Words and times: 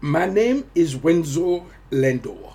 My 0.00 0.26
name 0.26 0.70
is 0.76 0.96
Windsor 0.96 1.62
Lindor. 1.90 2.54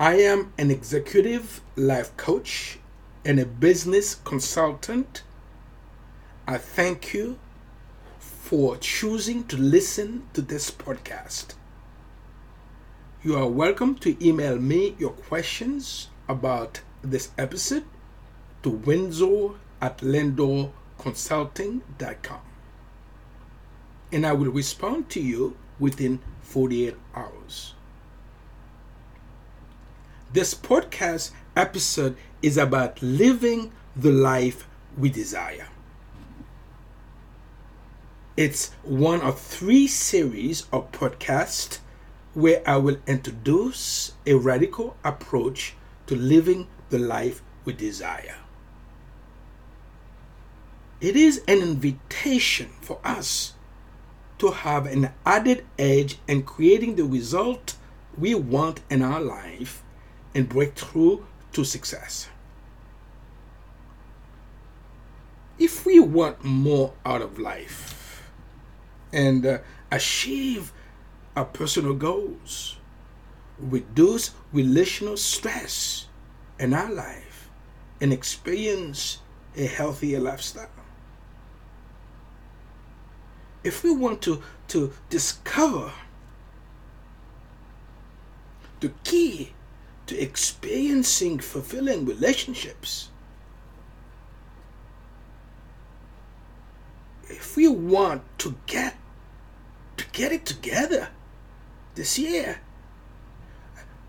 I 0.00 0.14
am 0.14 0.52
an 0.58 0.72
executive 0.72 1.60
life 1.76 2.16
coach 2.16 2.80
and 3.24 3.38
a 3.38 3.46
business 3.46 4.16
consultant. 4.16 5.22
I 6.44 6.58
thank 6.58 7.14
you 7.14 7.38
for 8.18 8.76
choosing 8.78 9.44
to 9.44 9.56
listen 9.56 10.26
to 10.32 10.42
this 10.42 10.72
podcast. 10.72 11.54
You 13.22 13.36
are 13.36 13.46
welcome 13.46 13.94
to 13.98 14.16
email 14.26 14.58
me 14.58 14.96
your 14.98 15.12
questions 15.12 16.08
about 16.28 16.80
this 17.02 17.30
episode 17.38 17.84
to 18.64 18.70
windsor 18.70 19.50
at 19.80 19.98
lindorconsulting.com. 19.98 22.40
And 24.10 24.26
I 24.26 24.32
will 24.32 24.50
respond 24.50 25.08
to 25.10 25.20
you 25.20 25.56
within 25.78 26.20
48 26.42 26.96
hours. 27.14 27.74
This 30.32 30.54
podcast 30.54 31.30
episode 31.56 32.16
is 32.40 32.56
about 32.56 33.02
living 33.02 33.72
the 33.94 34.10
life 34.12 34.66
we 34.96 35.10
desire. 35.10 35.68
It's 38.36 38.70
one 38.82 39.20
of 39.20 39.38
three 39.38 39.86
series 39.86 40.66
of 40.72 40.90
podcasts 40.90 41.80
where 42.32 42.62
I 42.66 42.78
will 42.78 42.96
introduce 43.06 44.12
a 44.26 44.34
radical 44.34 44.96
approach 45.04 45.74
to 46.06 46.16
living 46.16 46.66
the 46.88 46.98
life 46.98 47.42
we 47.66 47.74
desire. 47.74 48.36
It 51.00 51.16
is 51.16 51.42
an 51.46 51.58
invitation 51.58 52.70
for 52.80 53.00
us 53.04 53.52
to 54.42 54.50
have 54.50 54.86
an 54.86 55.08
added 55.24 55.64
edge 55.78 56.18
in 56.26 56.42
creating 56.42 56.96
the 56.96 57.04
result 57.04 57.76
we 58.18 58.34
want 58.34 58.80
in 58.90 59.00
our 59.00 59.20
life 59.20 59.84
and 60.34 60.48
break 60.48 60.74
through 60.74 61.24
to 61.52 61.62
success. 61.62 62.28
If 65.60 65.86
we 65.86 66.00
want 66.00 66.42
more 66.42 66.92
out 67.06 67.22
of 67.22 67.38
life 67.38 68.24
and 69.12 69.46
uh, 69.46 69.58
achieve 69.92 70.72
our 71.36 71.44
personal 71.44 71.94
goals, 71.94 72.78
reduce 73.60 74.32
relational 74.52 75.16
stress 75.16 76.06
in 76.58 76.74
our 76.74 76.92
life, 76.92 77.48
and 78.00 78.12
experience 78.12 79.18
a 79.56 79.66
healthier 79.66 80.18
lifestyle. 80.18 80.81
If 83.64 83.84
we 83.84 83.92
want 83.92 84.22
to, 84.22 84.42
to 84.68 84.92
discover 85.08 85.92
the 88.80 88.90
key 89.04 89.52
to 90.06 90.20
experiencing 90.20 91.38
fulfilling 91.38 92.04
relationships, 92.04 93.08
if 97.28 97.56
we 97.56 97.68
want 97.68 98.22
to 98.38 98.56
get 98.66 98.96
to 99.96 100.04
get 100.12 100.32
it 100.32 100.44
together 100.44 101.08
this 101.94 102.18
year, 102.18 102.60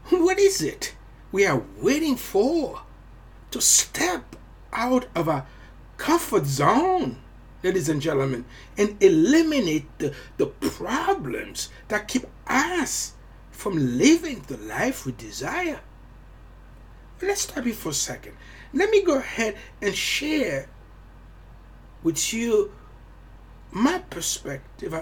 what 0.10 0.40
is 0.40 0.62
it 0.62 0.96
we 1.32 1.46
are 1.46 1.64
waiting 1.82 2.16
for 2.16 2.82
to 3.52 3.60
step 3.60 4.36
out 4.72 5.08
of 5.16 5.28
our 5.28 5.46
comfort 5.98 6.46
zone, 6.46 7.18
ladies 7.64 7.90
and 7.90 8.02
gentlemen, 8.02 8.46
and 8.78 9.02
eliminate 9.02 9.88
the, 10.00 10.14
the 10.38 10.48
problems 10.48 11.70
that 11.88 12.08
keep 12.08 12.26
us 12.46 13.14
from 13.52 13.98
living 13.98 14.44
the 14.48 14.58
life 14.58 15.06
we 15.06 15.14
desire? 15.14 15.80
Let's 17.22 17.42
stop 17.42 17.64
here 17.64 17.74
for 17.74 17.90
a 17.90 17.94
second. 17.94 18.36
Let 18.74 18.90
me 18.90 19.02
go 19.02 19.18
ahead 19.18 19.56
and 19.82 19.96
share 19.96 20.68
with 22.04 22.34
you 22.34 22.74
my 23.72 24.00
perspective 24.10 24.94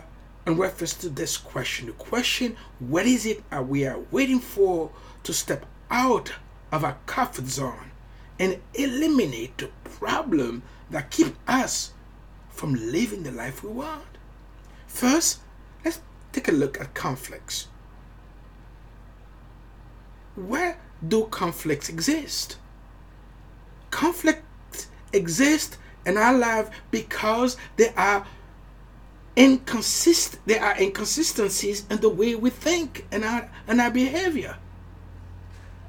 in 0.46 0.58
reference 0.58 0.94
to 0.96 1.10
this 1.10 1.36
question. 1.36 1.88
The 1.88 1.94
question, 1.94 2.56
what 2.80 3.06
is 3.06 3.26
it 3.26 3.50
that 3.50 3.68
we 3.68 3.86
are 3.86 4.00
waiting 4.12 4.40
for 4.40 4.92
to 5.24 5.34
step 5.34 5.66
out 5.90 6.34
of 6.72 6.84
our 6.84 6.98
comfort 7.06 7.48
zone 7.48 7.92
and 8.40 8.60
eliminate 8.74 9.58
the 9.58 9.70
problem 9.84 10.64
that 10.90 11.12
keep 11.12 11.36
us 11.48 11.92
from 12.52 12.74
living 12.74 13.24
the 13.24 13.32
life 13.32 13.64
we 13.64 13.70
want? 13.70 14.04
First, 14.88 15.40
let's 15.84 16.02
take 16.32 16.48
a 16.48 16.52
look 16.52 16.80
at 16.80 16.94
conflicts. 16.94 17.68
Where 20.36 20.78
do 21.08 21.26
conflicts 21.26 21.90
exist? 21.90 22.58
Conflicts 23.90 24.88
exist 25.12 25.78
in 26.06 26.18
our 26.18 26.38
life 26.38 26.70
because 26.90 27.58
there 27.78 27.94
are 27.98 28.26
inconsist 29.36 30.38
there 30.46 30.62
are 30.62 30.78
inconsistencies 30.78 31.86
in 31.90 32.02
the 32.02 32.10
way 32.10 32.36
we 32.36 32.50
think 32.50 33.08
and 33.12 33.24
our 33.24 33.50
and 33.68 33.80
our 33.80 33.92
behavior. 33.92 34.58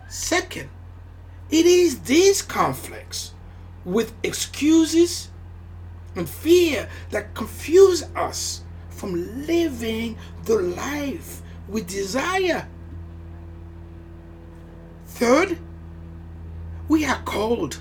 Second, 0.09 0.69
it 1.51 1.67
is 1.67 2.01
these 2.01 2.43
conflicts 2.43 3.33
with 3.85 4.13
excuses 4.23 5.29
and 6.15 6.29
fear 6.29 6.89
that 7.11 7.35
confuse 7.35 8.03
us 8.15 8.63
from 8.91 9.47
living 9.47 10.17
the 10.45 10.57
life 10.57 11.43
we 11.69 11.83
desire. 11.83 12.69
Third, 15.07 15.59
we 16.89 17.05
are 17.05 17.23
called, 17.23 17.81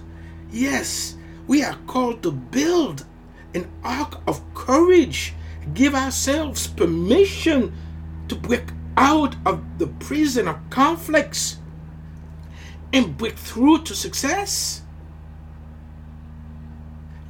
yes, 0.52 1.16
we 1.48 1.64
are 1.64 1.78
called 1.88 2.24
to 2.24 2.32
build 2.32 3.06
an 3.54 3.70
ark 3.84 4.22
of 4.28 4.42
courage 4.54 5.34
give 5.74 5.96
ourselves 5.96 6.68
permission 6.68 7.74
to 8.28 8.36
break 8.36 8.72
out 8.98 9.36
of 9.46 9.62
the 9.78 9.88
prison 9.88 10.48
of 10.48 10.58
conflicts 10.70 11.58
and 12.94 13.18
break 13.18 13.38
through 13.38 13.84
to 13.84 13.96
success. 13.96 14.82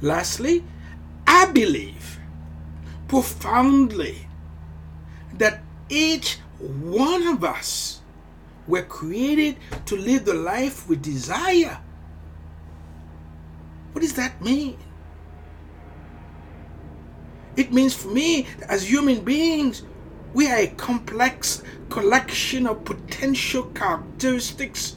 Lastly, 0.00 0.64
believe 1.52 2.18
profoundly 3.08 4.26
that 5.34 5.62
each 5.88 6.38
one 6.58 7.26
of 7.26 7.44
us 7.44 8.00
were 8.66 8.82
created 8.82 9.56
to 9.86 9.96
live 9.96 10.24
the 10.24 10.34
life 10.34 10.88
we 10.88 10.96
desire. 10.96 11.78
What 13.92 14.00
does 14.00 14.14
that 14.14 14.40
mean? 14.40 14.78
It 17.56 17.72
means 17.72 17.94
for 17.94 18.08
me, 18.08 18.46
as 18.68 18.88
human 18.88 19.20
beings, 19.20 19.82
we 20.32 20.48
are 20.50 20.56
a 20.56 20.68
complex 20.68 21.62
collection 21.90 22.66
of 22.66 22.84
potential 22.84 23.64
characteristics 23.74 24.96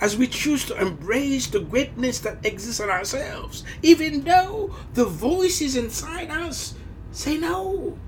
as 0.00 0.16
we 0.16 0.26
choose 0.26 0.64
to 0.66 0.80
embrace 0.80 1.46
the 1.46 1.60
greatness 1.60 2.20
that 2.20 2.44
exists 2.44 2.80
in 2.80 2.90
ourselves, 2.90 3.64
even 3.82 4.24
though 4.24 4.74
the 4.94 5.04
voices 5.04 5.76
inside 5.76 6.30
us 6.30 6.74
say 7.12 7.38
no. 7.38 7.98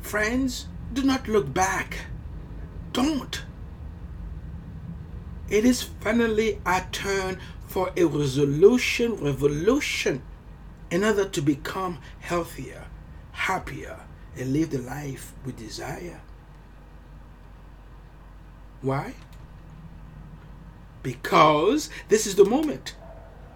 Friends, 0.00 0.66
do 0.92 1.02
not 1.02 1.28
look 1.28 1.52
back. 1.52 2.06
Don't. 2.92 3.44
It 5.48 5.64
is 5.64 5.82
finally 5.82 6.60
our 6.64 6.86
turn 6.92 7.38
for 7.66 7.90
a 7.96 8.04
resolution, 8.04 9.16
revolution, 9.16 10.22
in 10.90 11.04
order 11.04 11.24
to 11.24 11.42
become 11.42 11.98
healthier, 12.20 12.84
happier, 13.32 14.00
and 14.36 14.52
live 14.52 14.70
the 14.70 14.78
life 14.78 15.32
we 15.44 15.52
desire. 15.52 16.20
Why? 18.84 19.14
Because 21.02 21.90
this 22.08 22.26
is 22.26 22.36
the 22.36 22.44
moment. 22.44 22.94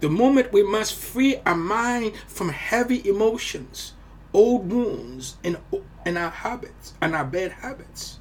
The 0.00 0.08
moment 0.08 0.52
we 0.52 0.62
must 0.62 0.94
free 0.94 1.36
our 1.44 1.54
mind 1.54 2.14
from 2.26 2.48
heavy 2.48 3.06
emotions, 3.06 3.92
old 4.32 4.70
wounds, 4.72 5.36
and, 5.44 5.58
and 6.06 6.16
our 6.16 6.30
habits, 6.30 6.94
and 7.00 7.14
our 7.14 7.24
bad 7.24 7.52
habits. 7.52 8.18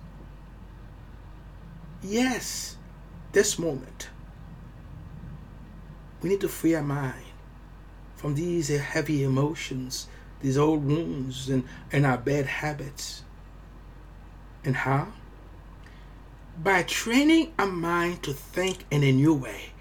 Yes, 2.04 2.76
this 3.32 3.58
moment 3.58 4.10
we 6.22 6.30
need 6.30 6.42
to 6.42 6.50
free 6.50 6.76
our 6.76 6.84
mind 6.84 7.24
from 8.16 8.36
these 8.36 8.68
heavy 8.70 9.24
emotions, 9.24 10.08
these 10.42 10.58
old 10.58 10.84
wounds, 10.84 11.50
and, 11.50 11.64
and 11.92 12.06
our 12.06 12.18
bad 12.18 12.46
habits. 12.48 13.24
And 14.66 14.76
how? 14.76 15.14
By 16.64 16.82
training 16.82 17.54
our 17.60 17.68
mind 17.68 18.24
to 18.24 18.34
think 18.34 18.86
in 18.90 19.04
a 19.04 19.12
new 19.12 19.36
way, 19.36 19.74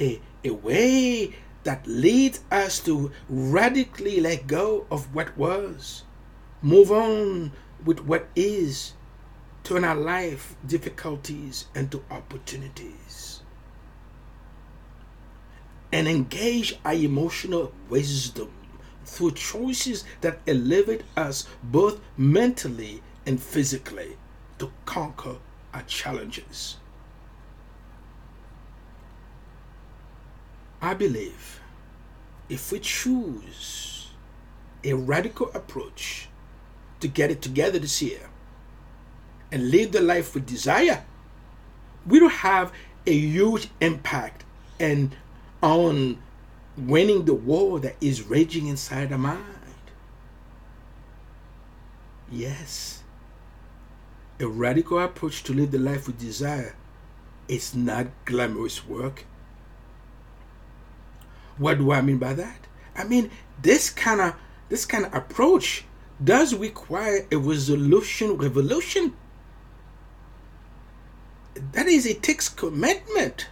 a, 0.00 0.20
a 0.42 0.50
way 0.50 1.36
that 1.62 1.86
leads 1.86 2.40
us 2.50 2.80
to 2.80 3.12
radically 3.28 4.18
let 4.20 4.48
go 4.48 4.86
of 4.90 5.14
what 5.14 5.38
was, 5.38 6.02
move 6.62 6.90
on 6.90 7.52
with 7.84 8.00
what 8.00 8.26
is, 8.34 8.94
turn 9.62 9.84
our 9.84 9.94
life 9.94 10.56
difficulties 10.66 11.66
into 11.76 12.02
opportunities, 12.10 13.42
and 15.92 16.08
engage 16.08 16.76
our 16.84 16.94
emotional 16.94 17.72
wisdom 17.88 18.50
through 19.04 19.30
choices 19.30 20.04
that 20.22 20.40
elevate 20.48 21.04
us 21.16 21.46
both 21.62 22.00
mentally 22.16 23.00
and 23.26 23.40
physically 23.40 24.16
to 24.58 24.72
conquer 24.84 25.36
our 25.74 25.82
challenges. 25.82 26.76
I 30.80 30.94
believe 30.94 31.60
if 32.48 32.72
we 32.72 32.78
choose 32.78 34.08
a 34.84 34.92
radical 34.94 35.50
approach 35.54 36.28
to 37.00 37.08
get 37.08 37.30
it 37.30 37.42
together 37.42 37.78
this 37.78 38.00
year 38.00 38.30
and 39.50 39.70
live 39.70 39.92
the 39.92 40.00
life 40.00 40.34
we 40.34 40.40
desire, 40.40 41.04
we 42.06 42.20
will 42.20 42.28
have 42.28 42.72
a 43.06 43.12
huge 43.12 43.68
impact 43.80 44.44
and 44.78 45.14
on 45.62 46.18
winning 46.76 47.24
the 47.24 47.34
war 47.34 47.80
that 47.80 47.96
is 48.00 48.22
raging 48.22 48.66
inside 48.66 49.10
our 49.12 49.18
mind. 49.18 49.44
Yes, 52.30 52.97
a 54.40 54.46
radical 54.46 54.98
approach 54.98 55.42
to 55.44 55.52
live 55.52 55.70
the 55.70 55.78
life 55.78 56.06
we 56.06 56.14
desire 56.14 56.74
is 57.48 57.74
not 57.74 58.06
glamorous 58.24 58.86
work. 58.86 59.24
What 61.56 61.78
do 61.78 61.90
I 61.90 62.00
mean 62.02 62.18
by 62.18 62.34
that? 62.34 62.66
I 62.94 63.04
mean 63.04 63.30
this 63.60 63.90
kind 63.90 64.20
of 64.20 64.34
this 64.68 64.84
kind 64.84 65.06
of 65.06 65.14
approach 65.14 65.84
does 66.22 66.54
require 66.54 67.26
a 67.32 67.36
resolution 67.36 68.36
revolution. 68.36 69.14
That 71.72 71.86
is, 71.86 72.06
it 72.06 72.22
takes 72.22 72.48
commitment, 72.48 73.48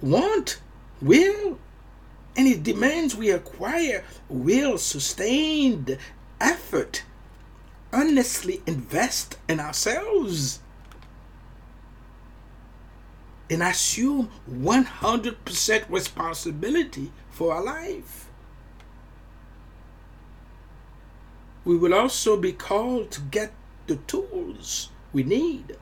want, 0.00 0.60
will, 1.02 1.58
and 2.36 2.46
it 2.46 2.62
demands 2.62 3.16
we 3.16 3.30
acquire 3.30 4.04
will, 4.28 4.78
sustained 4.78 5.98
effort, 6.40 7.02
honestly 7.96 8.60
invest 8.66 9.38
in 9.48 9.58
ourselves, 9.58 10.60
and 13.48 13.62
assume 13.62 14.30
100% 14.50 15.84
responsibility 15.88 17.10
for 17.30 17.54
our 17.54 17.64
life. 17.64 18.28
We 21.64 21.76
will 21.76 21.94
also 21.94 22.36
be 22.36 22.52
called 22.52 23.10
to 23.12 23.20
get 23.22 23.52
the 23.86 23.96
tools 23.96 24.90
we 25.12 25.22
need 25.22 25.76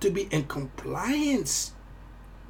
to 0.00 0.10
be 0.10 0.22
in 0.30 0.44
compliance 0.44 1.72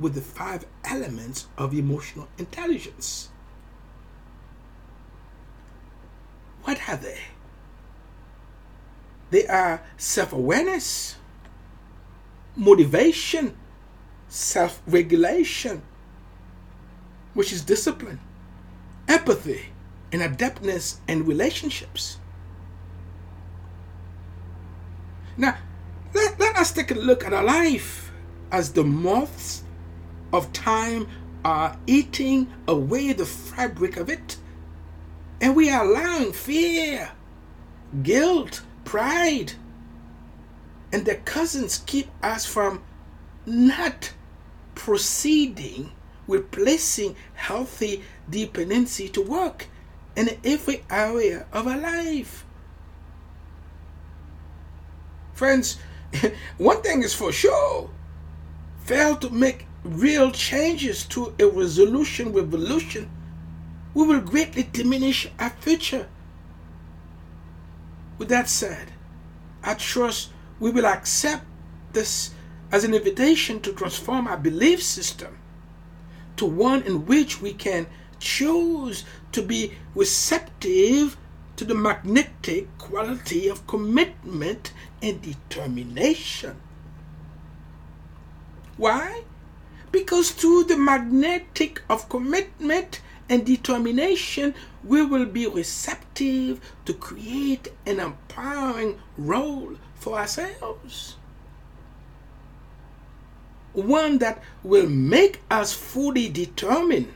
with 0.00 0.14
the 0.14 0.20
five 0.20 0.66
elements 0.84 1.46
of 1.56 1.72
emotional 1.72 2.28
intelligence. 2.36 3.28
What 6.64 6.88
are 6.88 6.96
they? 6.96 7.20
They 9.34 9.48
are 9.48 9.82
self 9.96 10.32
awareness, 10.32 11.16
motivation, 12.54 13.56
self 14.28 14.80
regulation, 14.86 15.82
which 17.32 17.52
is 17.52 17.62
discipline, 17.62 18.20
empathy, 19.08 19.70
and 20.12 20.22
adeptness 20.22 21.00
in 21.08 21.26
relationships. 21.26 22.18
Now, 25.36 25.58
let, 26.14 26.38
let 26.38 26.54
us 26.54 26.70
take 26.70 26.92
a 26.92 26.94
look 26.94 27.24
at 27.24 27.32
our 27.32 27.42
life 27.42 28.12
as 28.52 28.72
the 28.72 28.84
moths 28.84 29.64
of 30.32 30.52
time 30.52 31.08
are 31.44 31.76
eating 31.88 32.54
away 32.68 33.12
the 33.12 33.26
fabric 33.26 33.96
of 33.96 34.08
it. 34.08 34.36
And 35.40 35.56
we 35.56 35.70
are 35.70 35.84
allowing 35.84 36.32
fear, 36.32 37.10
guilt, 38.04 38.62
pride, 38.84 39.52
and 40.92 41.04
their 41.04 41.20
cousins 41.24 41.82
keep 41.86 42.08
us 42.22 42.44
from 42.46 42.82
not 43.46 44.12
proceeding 44.74 45.92
with 46.26 46.50
placing 46.50 47.16
healthy 47.34 48.02
dependency 48.28 49.08
to 49.08 49.20
work 49.20 49.68
in 50.16 50.38
every 50.44 50.84
area 50.90 51.46
of 51.52 51.66
our 51.66 51.76
life. 51.76 52.44
Friends, 55.32 55.78
one 56.58 56.80
thing 56.82 57.02
is 57.02 57.14
for 57.14 57.32
sure 57.32 57.90
fail 58.84 59.16
to 59.16 59.30
make 59.30 59.66
real 59.82 60.30
changes 60.30 61.04
to 61.04 61.34
a 61.38 61.46
resolution 61.46 62.32
revolution 62.32 63.10
we 63.94 64.06
will 64.06 64.20
greatly 64.20 64.64
diminish 64.72 65.28
our 65.38 65.50
future. 65.50 66.08
With 68.24 68.30
that 68.30 68.48
said, 68.48 68.90
I 69.62 69.74
trust 69.74 70.30
we 70.58 70.70
will 70.70 70.86
accept 70.86 71.44
this 71.92 72.30
as 72.72 72.82
an 72.82 72.94
invitation 72.94 73.60
to 73.60 73.72
transform 73.74 74.26
our 74.26 74.38
belief 74.38 74.82
system 74.82 75.36
to 76.38 76.46
one 76.46 76.80
in 76.84 77.04
which 77.04 77.42
we 77.42 77.52
can 77.52 77.86
choose 78.18 79.04
to 79.32 79.42
be 79.42 79.74
receptive 79.94 81.18
to 81.56 81.66
the 81.66 81.74
magnetic 81.74 82.78
quality 82.78 83.46
of 83.46 83.66
commitment 83.66 84.72
and 85.02 85.20
determination. 85.20 86.58
Why? 88.78 89.24
Because 89.92 90.30
through 90.30 90.64
the 90.64 90.78
magnetic 90.78 91.82
of 91.90 92.08
commitment 92.08 93.02
and 93.28 93.44
determination, 93.44 94.54
we 94.82 95.04
will 95.04 95.26
be 95.26 95.46
receptive 95.46 96.60
to 96.84 96.92
create 96.92 97.68
an 97.86 98.00
empowering 98.00 99.00
role 99.16 99.76
for 99.94 100.18
ourselves. 100.18 101.16
One 103.72 104.18
that 104.18 104.42
will 104.62 104.88
make 104.88 105.40
us 105.50 105.72
fully 105.72 106.28
determined 106.28 107.12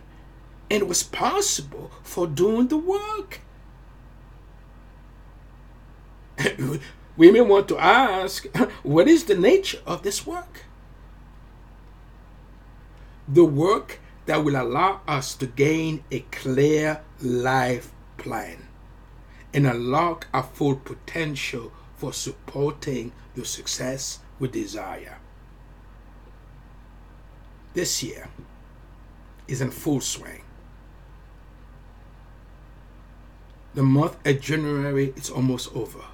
and 0.70 0.88
responsible 0.88 1.90
for 2.02 2.26
doing 2.26 2.68
the 2.68 2.78
work. 2.78 3.40
we 7.16 7.30
may 7.30 7.40
want 7.40 7.68
to 7.68 7.78
ask 7.78 8.46
what 8.82 9.08
is 9.08 9.24
the 9.24 9.36
nature 9.36 9.78
of 9.86 10.02
this 10.02 10.26
work? 10.26 10.64
The 13.26 13.44
work 13.44 14.00
that 14.28 14.44
will 14.44 14.60
allow 14.60 15.00
us 15.08 15.34
to 15.34 15.46
gain 15.46 16.04
a 16.10 16.20
clear 16.30 17.00
life 17.22 17.90
plan 18.18 18.68
and 19.54 19.66
unlock 19.66 20.26
our 20.34 20.42
full 20.42 20.76
potential 20.76 21.72
for 21.96 22.12
supporting 22.12 23.10
the 23.34 23.42
success 23.46 24.18
we 24.38 24.46
desire. 24.48 25.16
This 27.72 28.02
year 28.02 28.28
is 29.46 29.62
in 29.62 29.70
full 29.70 30.02
swing. 30.02 30.42
The 33.72 33.82
month 33.82 34.18
of 34.26 34.42
January 34.42 35.14
is 35.16 35.30
almost 35.30 35.74
over. 35.74 36.04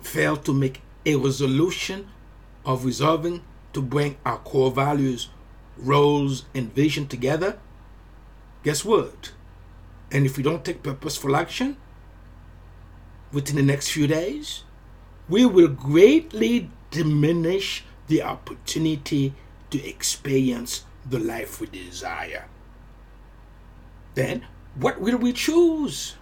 Fail 0.00 0.36
to 0.36 0.54
make 0.54 0.80
a 1.04 1.16
resolution 1.16 2.06
of 2.64 2.84
resolving 2.84 3.42
to 3.72 3.82
bring 3.82 4.16
our 4.24 4.38
core 4.38 4.70
values 4.70 5.28
roles, 5.76 6.44
and 6.54 6.74
vision 6.74 7.06
together, 7.06 7.58
guess 8.62 8.84
what? 8.84 9.32
And 10.10 10.26
if 10.26 10.36
we 10.36 10.42
don't 10.42 10.64
take 10.64 10.82
purposeful 10.82 11.36
action 11.36 11.76
within 13.32 13.56
the 13.56 13.62
next 13.62 13.90
few 13.90 14.06
days, 14.06 14.64
we 15.28 15.44
will 15.44 15.68
greatly 15.68 16.70
diminish 16.90 17.84
the 18.06 18.22
opportunity 18.22 19.34
to 19.70 19.84
experience 19.84 20.84
the 21.04 21.18
life 21.18 21.60
we 21.60 21.66
desire. 21.66 22.46
Then, 24.14 24.46
what 24.76 25.00
will 25.00 25.16
we 25.16 25.32
choose? 25.32 26.16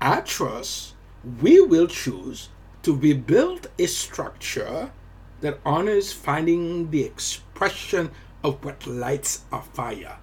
I 0.00 0.20
trust 0.20 0.94
we 1.40 1.60
will 1.60 1.86
choose 1.86 2.48
to 2.82 2.94
rebuild 2.94 3.68
a 3.78 3.86
structure 3.86 4.92
that 5.40 5.60
honors 5.64 6.12
finding 6.12 6.90
the 6.90 7.04
expression 7.04 8.10
of 8.42 8.64
what 8.64 8.86
lights 8.86 9.44
our 9.52 9.62
fire 9.62 10.18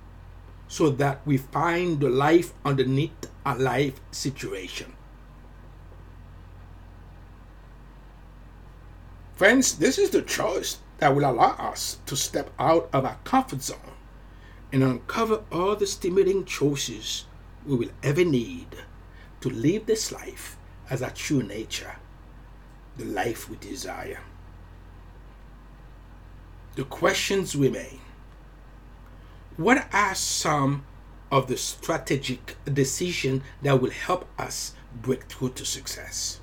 so 0.67 0.89
that 0.89 1.21
we 1.25 1.37
find 1.37 1.99
the 1.99 2.09
life 2.09 2.53
underneath 2.65 3.27
a 3.45 3.55
life 3.55 3.99
situation. 4.11 4.93
Friends, 9.35 9.77
this 9.77 9.97
is 9.97 10.09
the 10.09 10.21
choice 10.21 10.77
that 10.97 11.15
will 11.15 11.29
allow 11.29 11.55
us 11.57 11.97
to 12.05 12.15
step 12.15 12.49
out 12.57 12.89
of 12.93 13.05
our 13.05 13.17
comfort 13.23 13.61
zone 13.61 13.93
and 14.71 14.83
uncover 14.83 15.43
all 15.51 15.75
the 15.75 15.85
stimulating 15.85 16.45
choices 16.45 17.25
we 17.65 17.75
will 17.75 17.91
ever 18.01 18.23
need 18.25 18.75
to 19.41 19.49
live 19.49 19.85
this 19.85 20.11
life 20.11 20.57
as 20.89 21.03
our 21.03 21.11
true 21.11 21.43
nature, 21.43 21.97
the 22.97 23.05
life 23.05 23.49
we 23.49 23.57
desire. 23.57 24.21
The 26.75 26.83
questions 26.83 27.55
remain. 27.55 27.99
What 29.57 29.87
are 29.93 30.15
some 30.15 30.85
of 31.31 31.47
the 31.47 31.57
strategic 31.57 32.55
decisions 32.71 33.43
that 33.61 33.79
will 33.79 33.91
help 33.91 34.25
us 34.39 34.73
break 35.01 35.25
through 35.25 35.49
to 35.49 35.65
success? 35.65 36.39